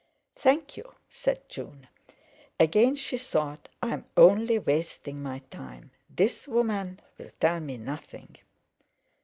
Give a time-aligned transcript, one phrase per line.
[0.35, 1.85] "Thank you," said June.
[2.59, 5.91] Again she thought: "I'm only wasting my time.
[6.09, 8.37] This woman will tell me nothing."